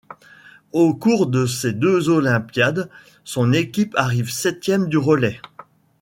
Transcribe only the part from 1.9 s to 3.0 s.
olympiades,